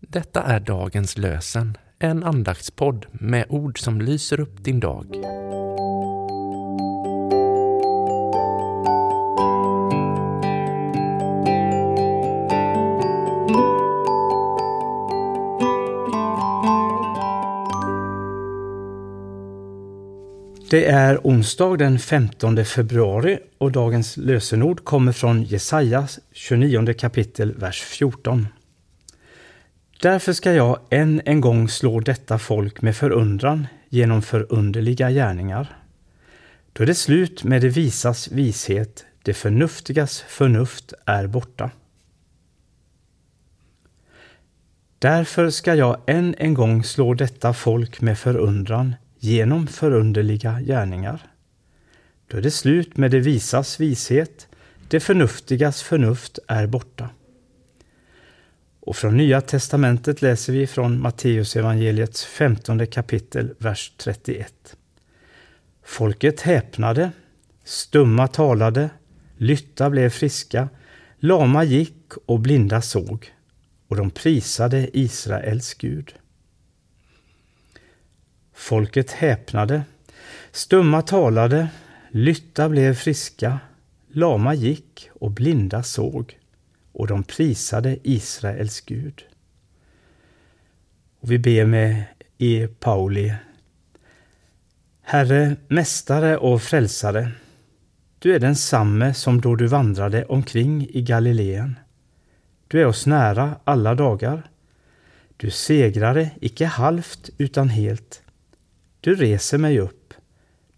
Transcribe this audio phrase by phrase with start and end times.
[0.00, 5.06] Detta är dagens lösen, en andaktspodd med ord som lyser upp din dag.
[20.70, 27.82] Det är onsdag den 15 februari och dagens lösenord kommer från Jesaja 29 kapitel, vers
[27.82, 28.46] 14.
[30.02, 35.76] Därför ska jag än en gång slå detta folk med förundran genom förunderliga gärningar.
[36.72, 41.70] Då är det slut med det visas vishet, det förnuftigas förnuft är borta.
[44.98, 51.26] Därför ska jag än en gång slå detta folk med förundran genom förunderliga gärningar.
[52.26, 54.48] Då är det slut med det visas vishet,
[54.88, 57.08] det förnuftigas förnuft är borta.
[58.80, 64.76] Och från Nya testamentet läser vi från Matteus evangeliets femtonde kapitel, vers 31.
[65.82, 67.10] Folket häpnade,
[67.64, 68.90] stumma talade,
[69.36, 70.68] lytta blev friska,
[71.18, 73.32] lama gick och blinda såg,
[73.88, 76.14] och de prisade Israels Gud.
[78.54, 79.82] Folket häpnade,
[80.52, 81.68] stumma talade,
[82.10, 83.58] lytta blev friska,
[84.08, 86.39] lama gick och blinda såg,
[87.00, 89.24] och de prisade Israels Gud.
[91.20, 92.04] Och vi ber med
[92.38, 92.68] E.
[92.80, 93.34] Pauli.
[95.02, 97.30] Herre, Mästare och Frälsare,
[98.18, 101.78] du är densamme som då du vandrade omkring i Galileen.
[102.68, 104.50] Du är oss nära alla dagar.
[105.36, 108.22] Du segrade icke halvt utan helt.
[109.00, 110.14] Du reser mig upp.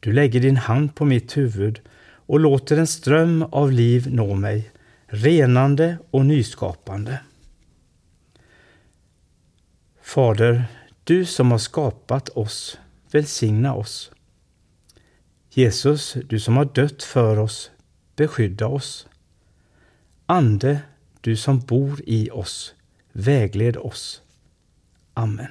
[0.00, 4.70] Du lägger din hand på mitt huvud och låter en ström av liv nå mig,
[5.10, 7.20] renande och nyskapande.
[10.02, 10.64] Fader,
[11.04, 12.78] du som har skapat oss,
[13.10, 14.12] välsigna oss.
[15.50, 17.70] Jesus, du som har dött för oss,
[18.16, 19.06] beskydda oss.
[20.26, 20.80] Ande,
[21.20, 22.74] du som bor i oss,
[23.12, 24.22] vägled oss.
[25.14, 25.50] Amen.